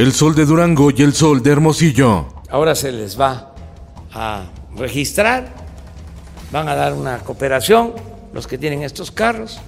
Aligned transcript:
El 0.00 0.14
sol 0.14 0.34
de 0.34 0.46
Durango 0.46 0.90
y 0.90 1.02
el 1.02 1.12
sol 1.12 1.42
de 1.42 1.50
Hermosillo. 1.50 2.26
Ahora 2.48 2.74
se 2.74 2.90
les 2.90 3.20
va 3.20 3.52
a 4.14 4.44
registrar, 4.74 5.52
van 6.50 6.70
a 6.70 6.74
dar 6.74 6.94
una 6.94 7.18
cooperación 7.18 7.92
los 8.32 8.46
que 8.46 8.56
tienen 8.56 8.82
estos 8.82 9.10
carros 9.10 9.60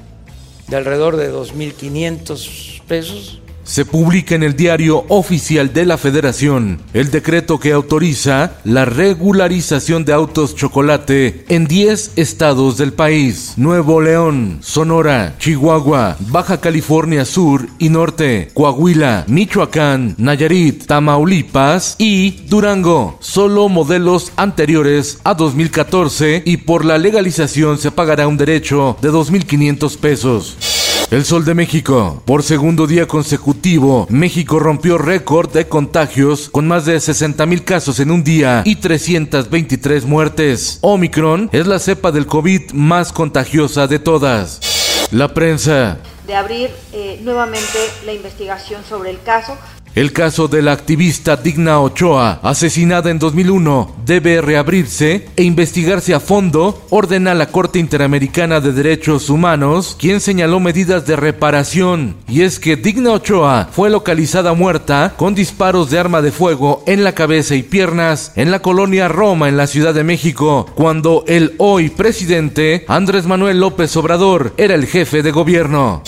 de 0.68 0.76
alrededor 0.76 1.18
de 1.18 1.30
2.500 1.30 2.80
pesos 2.84 3.42
se 3.64 3.84
publica 3.84 4.34
en 4.34 4.42
el 4.42 4.56
diario 4.56 5.04
oficial 5.08 5.72
de 5.72 5.86
la 5.86 5.98
Federación 5.98 6.80
el 6.92 7.10
decreto 7.10 7.58
que 7.58 7.72
autoriza 7.72 8.54
la 8.64 8.84
regularización 8.84 10.04
de 10.04 10.12
autos 10.12 10.54
chocolate 10.54 11.44
en 11.48 11.66
10 11.66 12.12
estados 12.16 12.76
del 12.76 12.92
país. 12.92 13.54
Nuevo 13.56 14.00
León, 14.00 14.58
Sonora, 14.62 15.36
Chihuahua, 15.38 16.16
Baja 16.28 16.60
California 16.60 17.24
Sur 17.24 17.66
y 17.78 17.88
Norte, 17.88 18.50
Coahuila, 18.54 19.24
Michoacán, 19.28 20.14
Nayarit, 20.18 20.86
Tamaulipas 20.86 21.96
y 21.98 22.42
Durango. 22.48 23.18
Solo 23.20 23.68
modelos 23.68 24.32
anteriores 24.36 25.18
a 25.24 25.34
2014 25.34 26.42
y 26.44 26.58
por 26.58 26.84
la 26.84 26.98
legalización 26.98 27.78
se 27.78 27.90
pagará 27.90 28.26
un 28.26 28.36
derecho 28.36 28.96
de 29.00 29.10
2.500 29.10 29.96
pesos. 29.98 30.71
El 31.12 31.26
Sol 31.26 31.44
de 31.44 31.52
México. 31.52 32.22
Por 32.24 32.42
segundo 32.42 32.86
día 32.86 33.06
consecutivo, 33.06 34.06
México 34.08 34.58
rompió 34.58 34.96
récord 34.96 35.52
de 35.52 35.68
contagios 35.68 36.48
con 36.48 36.66
más 36.66 36.86
de 36.86 36.98
60 36.98 37.44
mil 37.44 37.64
casos 37.64 38.00
en 38.00 38.10
un 38.10 38.24
día 38.24 38.62
y 38.64 38.76
323 38.76 40.06
muertes. 40.06 40.78
Omicron 40.80 41.50
es 41.52 41.66
la 41.66 41.80
cepa 41.80 42.12
del 42.12 42.24
COVID 42.24 42.72
más 42.72 43.12
contagiosa 43.12 43.86
de 43.88 43.98
todas. 43.98 45.08
La 45.10 45.34
prensa. 45.34 45.98
De 46.26 46.34
abrir 46.34 46.70
eh, 46.94 47.20
nuevamente 47.22 47.78
la 48.06 48.14
investigación 48.14 48.82
sobre 48.82 49.10
el 49.10 49.20
caso 49.20 49.58
el 49.94 50.12
caso 50.12 50.48
de 50.48 50.62
la 50.62 50.72
activista 50.72 51.36
Digna 51.36 51.80
Ochoa, 51.80 52.40
asesinada 52.42 53.10
en 53.10 53.18
2001, 53.18 53.96
debe 54.06 54.40
reabrirse 54.40 55.28
e 55.36 55.42
investigarse 55.42 56.14
a 56.14 56.20
fondo, 56.20 56.86
ordena 56.90 57.34
la 57.34 57.46
Corte 57.46 57.78
Interamericana 57.78 58.60
de 58.60 58.72
Derechos 58.72 59.28
Humanos, 59.28 59.96
quien 59.98 60.20
señaló 60.20 60.60
medidas 60.60 61.06
de 61.06 61.16
reparación. 61.16 62.16
Y 62.28 62.42
es 62.42 62.58
que 62.58 62.76
Digna 62.76 63.12
Ochoa 63.12 63.68
fue 63.70 63.90
localizada 63.90 64.54
muerta 64.54 65.14
con 65.16 65.34
disparos 65.34 65.90
de 65.90 65.98
arma 65.98 66.22
de 66.22 66.32
fuego 66.32 66.82
en 66.86 67.04
la 67.04 67.14
cabeza 67.14 67.54
y 67.54 67.62
piernas 67.62 68.32
en 68.36 68.50
la 68.50 68.60
colonia 68.60 69.08
Roma, 69.08 69.48
en 69.48 69.56
la 69.56 69.66
Ciudad 69.66 69.94
de 69.94 70.04
México, 70.04 70.66
cuando 70.74 71.24
el 71.26 71.54
hoy 71.58 71.90
presidente 71.90 72.84
Andrés 72.88 73.26
Manuel 73.26 73.60
López 73.60 73.94
Obrador 73.96 74.54
era 74.56 74.74
el 74.74 74.86
jefe 74.86 75.22
de 75.22 75.30
gobierno. 75.30 76.02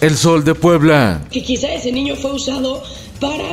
El 0.00 0.16
Sol 0.16 0.44
de 0.44 0.54
Puebla. 0.54 1.20
Que 1.30 1.42
quizá 1.42 1.72
ese 1.74 1.92
niño 1.92 2.16
fue 2.16 2.32
usado 2.32 2.82
para 3.20 3.44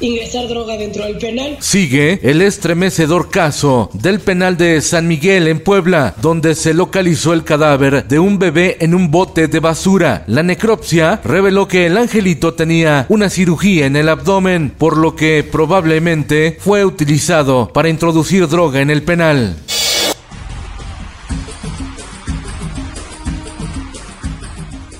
ingresar 0.00 0.48
droga 0.48 0.76
dentro 0.76 1.04
del 1.04 1.16
penal. 1.18 1.56
Sigue 1.60 2.20
el 2.22 2.42
estremecedor 2.42 3.30
caso 3.30 3.90
del 3.94 4.20
penal 4.20 4.56
de 4.56 4.80
San 4.80 5.08
Miguel 5.08 5.48
en 5.48 5.60
Puebla, 5.60 6.14
donde 6.20 6.54
se 6.54 6.74
localizó 6.74 7.32
el 7.32 7.44
cadáver 7.44 8.06
de 8.06 8.18
un 8.18 8.38
bebé 8.38 8.76
en 8.80 8.94
un 8.94 9.10
bote 9.10 9.48
de 9.48 9.60
basura. 9.60 10.24
La 10.26 10.42
necropsia 10.42 11.20
reveló 11.24 11.68
que 11.68 11.86
el 11.86 11.96
angelito 11.96 12.54
tenía 12.54 13.06
una 13.08 13.30
cirugía 13.30 13.86
en 13.86 13.96
el 13.96 14.08
abdomen, 14.08 14.74
por 14.76 14.96
lo 14.96 15.16
que 15.16 15.42
probablemente 15.42 16.58
fue 16.60 16.84
utilizado 16.84 17.70
para 17.72 17.88
introducir 17.88 18.46
droga 18.48 18.80
en 18.80 18.90
el 18.90 19.02
penal. 19.02 19.56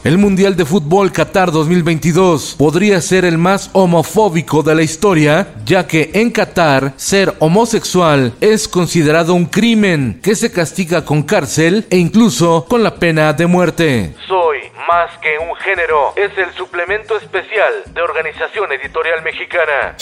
El 0.05 0.19
Mundial 0.19 0.55
de 0.55 0.67
Fútbol 0.67 1.11
Qatar 1.13 1.51
2022 1.51 2.57
podría 2.59 3.01
ser 3.01 3.25
el 3.25 3.39
más 3.39 3.71
homofóbico 3.73 4.63
de 4.63 4.75
la 4.75 4.83
historia, 4.83 5.55
ya 5.65 5.87
que 5.87 6.11
en 6.13 6.31
Qatar 6.31 6.93
ser 6.97 7.35
homosexual 7.39 8.35
es 8.39 8.69
considerado 8.69 9.33
un 9.33 9.47
crimen 9.47 10.21
que 10.23 10.35
se 10.35 10.53
castiga 10.53 11.07
con 11.07 11.23
cárcel 11.23 11.87
e 11.89 11.97
incluso 11.97 12.67
con 12.69 12.83
la 12.83 12.97
pena 12.97 13.33
de 13.33 13.47
muerte. 13.47 14.15
Más 14.89 15.11
que 15.19 15.39
un 15.39 15.55
género 15.57 16.13
es 16.17 16.37
el 16.39 16.53
suplemento 16.55 17.17
especial 17.17 17.73
de 17.93 18.03
Organización 18.03 18.73
Editorial 18.73 19.23
Mexicana. 19.23 19.97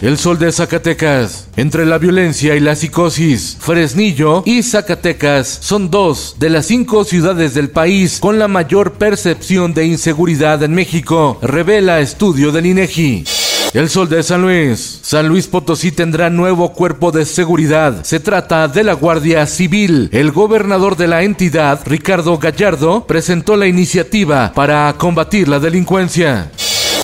El 0.00 0.18
Sol 0.18 0.38
de 0.38 0.50
Zacatecas. 0.50 1.48
Entre 1.56 1.84
la 1.86 1.98
violencia 1.98 2.54
y 2.54 2.60
la 2.60 2.74
psicosis, 2.74 3.56
Fresnillo 3.60 4.42
y 4.44 4.62
Zacatecas 4.62 5.48
son 5.48 5.90
dos 5.90 6.36
de 6.38 6.50
las 6.50 6.66
cinco 6.66 7.04
ciudades 7.04 7.54
del 7.54 7.70
país 7.70 8.18
con 8.20 8.38
la 8.38 8.48
mayor 8.48 8.94
percepción 8.94 9.74
de 9.74 9.86
inseguridad 9.86 10.62
en 10.62 10.74
México, 10.74 11.38
revela 11.42 12.00
estudio 12.00 12.50
del 12.50 12.66
INEGI. 12.66 13.43
El 13.74 13.90
Sol 13.90 14.08
de 14.08 14.22
San 14.22 14.40
Luis. 14.40 15.00
San 15.02 15.26
Luis 15.26 15.48
Potosí 15.48 15.90
tendrá 15.90 16.30
nuevo 16.30 16.72
cuerpo 16.72 17.10
de 17.10 17.24
seguridad. 17.24 18.04
Se 18.04 18.20
trata 18.20 18.68
de 18.68 18.84
la 18.84 18.92
Guardia 18.92 19.44
Civil. 19.48 20.10
El 20.12 20.30
gobernador 20.30 20.96
de 20.96 21.08
la 21.08 21.24
entidad, 21.24 21.80
Ricardo 21.84 22.38
Gallardo, 22.38 23.04
presentó 23.04 23.56
la 23.56 23.66
iniciativa 23.66 24.52
para 24.54 24.94
combatir 24.96 25.48
la 25.48 25.58
delincuencia. 25.58 26.52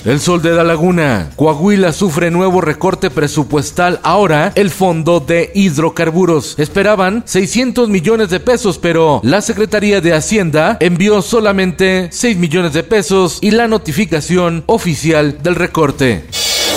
El 0.05 0.21
Sol 0.21 0.41
de 0.41 0.51
la 0.51 0.63
Laguna. 0.63 1.31
Coahuila 1.35 1.91
sufre 1.91 2.31
nuevo 2.31 2.61
recorte 2.61 3.09
presupuestal. 3.09 3.99
Ahora 4.01 4.53
el 4.55 4.69
Fondo 4.69 5.19
de 5.19 5.51
Hidrocarburos. 5.53 6.57
Esperaban 6.57 7.23
600 7.25 7.89
millones 7.89 8.29
de 8.29 8.39
pesos, 8.39 8.77
pero 8.77 9.19
la 9.25 9.41
Secretaría 9.41 9.99
de 9.99 10.13
Hacienda 10.13 10.77
envió 10.79 11.21
solamente 11.21 12.07
6 12.13 12.37
millones 12.37 12.71
de 12.71 12.83
pesos 12.83 13.39
y 13.41 13.51
la 13.51 13.67
notificación 13.67 14.63
oficial 14.67 15.37
del 15.43 15.55
recorte. 15.55 16.23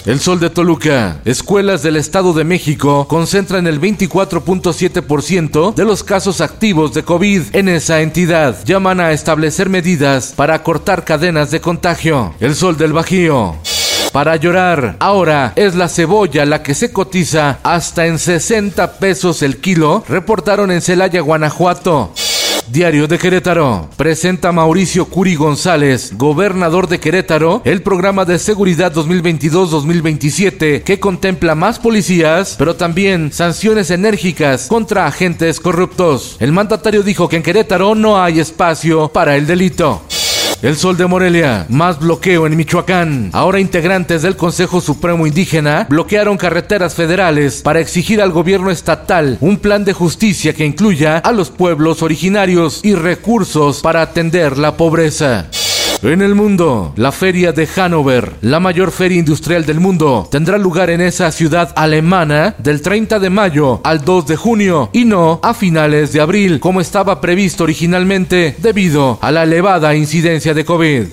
El 0.07 0.21
Sol 0.21 0.39
de 0.39 0.51
Toluca. 0.51 1.23
Escuelas 1.25 1.83
del 1.83 1.97
Estado 1.97 2.35
de 2.35 2.45
México 2.45 3.09
concentran 3.09 3.67
el 3.67 3.81
24.7% 3.81 5.75
de 5.75 5.85
los 5.85 6.05
casos 6.05 6.43
activos 6.43 6.93
de 6.93 7.05
COVID 7.05 7.43
en 7.55 7.71
esa 7.71 8.03
entidad. 8.03 8.55
Llaman 8.67 9.01
a 9.01 9.13
establecer 9.13 9.71
medidas 9.71 10.35
para 10.37 10.63
cortar 10.63 11.05
cadenas 11.05 11.51
de 11.51 11.63
contagio. 11.63 12.35
El 12.39 12.55
Sol 12.55 12.77
del 12.77 12.93
Bajío. 12.93 13.57
Para 14.13 14.37
llorar, 14.37 14.97
ahora 15.01 15.55
es 15.57 15.75
la 15.75 15.89
cebolla 15.89 16.45
la 16.45 16.63
que 16.63 16.75
se 16.75 16.93
cotiza 16.93 17.59
hasta 17.63 18.05
en 18.07 18.19
60 18.19 18.99
pesos 18.99 19.43
el 19.43 19.57
kilo, 19.57 20.05
reportaron 20.07 20.71
en 20.71 20.83
Celaya, 20.83 21.23
Guanajuato. 21.23 22.13
Diario 22.69 23.07
de 23.07 23.19
Querétaro. 23.19 23.89
Presenta 23.97 24.53
Mauricio 24.53 25.07
Curi 25.07 25.35
González, 25.35 26.13
gobernador 26.17 26.89
de 26.89 27.01
Querétaro, 27.01 27.63
el 27.65 27.83
programa 27.83 28.25
de 28.25 28.39
seguridad 28.39 28.93
2022-2027 28.93 30.83
que 30.83 31.01
contempla 31.01 31.55
más 31.55 31.79
policías, 31.79 32.55
pero 32.59 32.77
también 32.77 33.33
sanciones 33.33 33.91
enérgicas 33.91 34.67
contra 34.69 35.07
agentes 35.07 35.61
corruptos. 35.61 36.37
El 36.41 36.53
mandatario 36.53 37.03
dijo 37.03 37.29
que 37.29 37.37
en 37.37 37.43
Querétaro 37.43 37.95
no 37.95 38.23
hay 38.23 38.41
espacio 38.41 39.09
para 39.09 39.37
el 39.37 39.47
delito. 39.47 40.03
El 40.65 40.77
Sol 40.77 40.97
de 40.97 41.05
Morelia, 41.07 41.67
más 41.69 41.99
bloqueo 41.99 42.47
en 42.47 42.57
Michoacán. 42.57 43.29
Ahora 43.35 43.61
integrantes 43.61 44.23
del 44.23 44.35
Consejo 44.35 44.81
Supremo 44.81 45.27
Indígena 45.27 45.87
bloquearon 45.91 46.39
carreteras 46.39 46.95
federales 46.95 47.61
para 47.61 47.81
exigir 47.81 48.23
al 48.23 48.33
gobierno 48.33 48.71
estatal 48.71 49.37
un 49.43 49.59
plan 49.59 49.85
de 49.85 49.93
justicia 49.93 50.55
que 50.55 50.65
incluya 50.65 51.19
a 51.19 51.33
los 51.33 51.51
pueblos 51.51 52.03
originarios 52.03 52.81
y 52.83 52.95
recursos 52.95 53.83
para 53.83 54.01
atender 54.01 54.57
la 54.57 54.79
pobreza. 54.79 55.51
En 56.05 56.21
el 56.21 56.35
mundo, 56.35 56.93
la 56.97 57.13
feria 57.13 57.53
de 57.53 57.67
Hannover, 57.67 58.35
la 58.43 58.61
mayor 58.61 58.93
feria 58.93 59.19
industrial 59.19 59.65
del 59.65 59.81
mundo, 59.81 60.29
tendrá 60.31 60.59
lugar 60.59 60.91
en 60.91 61.01
esa 61.01 61.33
ciudad 61.33 61.73
alemana 61.77 62.55
del 62.59 62.83
30 62.83 63.19
de 63.19 63.31
mayo 63.31 63.81
al 63.85 64.05
2 64.05 64.27
de 64.27 64.37
junio 64.37 64.91
y 64.93 65.07
no 65.07 65.41
a 65.43 65.55
finales 65.55 66.13
de 66.13 66.21
abril 66.21 66.61
como 66.61 66.83
estaba 66.83 67.23
previsto 67.23 67.65
originalmente 67.65 68.55
debido 68.59 69.19
a 69.23 69.33
la 69.33 69.45
elevada 69.45 69.95
incidencia 69.95 70.53
de 70.53 70.67
COVID. 70.67 71.05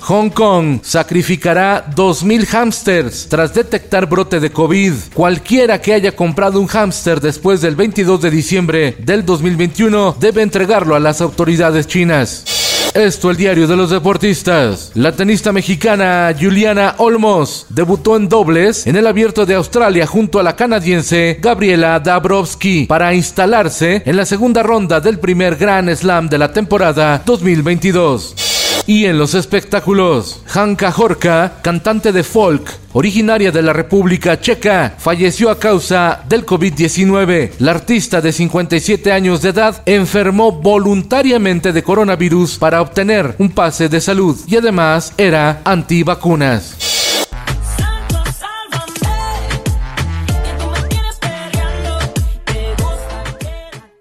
Hong 0.00 0.30
Kong 0.30 0.80
sacrificará 0.82 1.84
2.000 1.94 2.46
hámsters 2.54 3.28
tras 3.28 3.52
detectar 3.52 4.08
brote 4.08 4.40
de 4.40 4.50
COVID. 4.50 4.94
Cualquiera 5.12 5.78
que 5.82 5.92
haya 5.92 6.16
comprado 6.16 6.58
un 6.58 6.68
hámster 6.68 7.20
después 7.20 7.60
del 7.60 7.76
22 7.76 8.22
de 8.22 8.30
diciembre 8.30 8.96
del 8.98 9.26
2021 9.26 10.16
debe 10.18 10.40
entregarlo 10.40 10.94
a 10.94 11.00
las 11.00 11.20
autoridades 11.20 11.86
chinas. 11.86 12.61
Esto 12.94 13.30
el 13.30 13.38
diario 13.38 13.66
de 13.66 13.74
los 13.74 13.88
deportistas. 13.88 14.90
La 14.94 15.12
tenista 15.12 15.50
mexicana 15.50 16.34
Juliana 16.38 16.96
Olmos 16.98 17.64
debutó 17.70 18.16
en 18.16 18.28
dobles 18.28 18.86
en 18.86 18.96
el 18.96 19.06
abierto 19.06 19.46
de 19.46 19.54
Australia 19.54 20.06
junto 20.06 20.38
a 20.38 20.42
la 20.42 20.56
canadiense 20.56 21.38
Gabriela 21.40 21.98
Dabrowski 22.00 22.84
para 22.84 23.14
instalarse 23.14 24.02
en 24.04 24.16
la 24.16 24.26
segunda 24.26 24.62
ronda 24.62 25.00
del 25.00 25.18
primer 25.18 25.56
Grand 25.56 25.88
Slam 25.94 26.28
de 26.28 26.36
la 26.36 26.52
temporada 26.52 27.22
2022. 27.24 28.51
Y 28.86 29.04
en 29.06 29.18
los 29.18 29.34
espectáculos, 29.34 30.42
Hanka 30.52 30.92
Horka, 30.96 31.60
cantante 31.62 32.12
de 32.12 32.24
folk, 32.24 32.68
originaria 32.92 33.52
de 33.52 33.62
la 33.62 33.72
República 33.72 34.40
Checa, 34.40 34.94
falleció 34.98 35.50
a 35.50 35.58
causa 35.58 36.22
del 36.28 36.44
COVID-19. 36.44 37.52
La 37.58 37.70
artista 37.72 38.20
de 38.20 38.32
57 38.32 39.12
años 39.12 39.42
de 39.42 39.50
edad 39.50 39.82
enfermó 39.86 40.52
voluntariamente 40.52 41.72
de 41.72 41.82
coronavirus 41.82 42.58
para 42.58 42.82
obtener 42.82 43.36
un 43.38 43.50
pase 43.50 43.88
de 43.88 44.00
salud 44.00 44.38
y 44.46 44.56
además 44.56 45.12
era 45.16 45.62
antivacunas. 45.64 46.91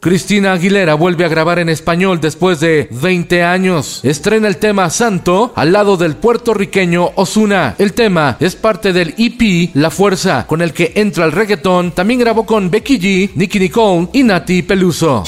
Cristina 0.01 0.53
Aguilera 0.53 0.95
vuelve 0.95 1.25
a 1.25 1.27
grabar 1.27 1.59
en 1.59 1.69
español 1.69 2.19
después 2.19 2.59
de 2.59 2.87
20 2.89 3.43
años. 3.43 3.99
Estrena 4.01 4.47
el 4.47 4.57
tema 4.57 4.89
Santo 4.89 5.53
al 5.55 5.71
lado 5.71 5.95
del 5.95 6.15
puertorriqueño 6.15 7.11
Osuna. 7.13 7.75
El 7.77 7.93
tema 7.93 8.35
es 8.39 8.55
parte 8.55 8.93
del 8.93 9.13
EP 9.19 9.69
La 9.75 9.91
Fuerza, 9.91 10.47
con 10.47 10.63
el 10.63 10.73
que 10.73 10.93
entra 10.95 11.25
el 11.25 11.31
reggaetón. 11.31 11.91
También 11.91 12.19
grabó 12.19 12.47
con 12.47 12.71
Becky 12.71 12.99
G, 12.99 13.29
Nicky 13.35 13.59
Nicole 13.59 14.07
y 14.11 14.23
Nati 14.23 14.63
Peluso. 14.63 15.23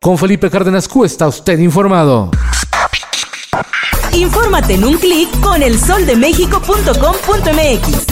Con 0.00 0.16
Felipe 0.16 0.48
Cárdenas 0.48 0.86
Q 0.86 1.04
está 1.04 1.26
usted 1.26 1.58
informado. 1.58 2.30
Infórmate 4.12 4.74
en 4.74 4.84
un 4.84 4.98
clic 4.98 5.28
con 5.40 5.64
elsoldemexico.com.mx. 5.64 8.11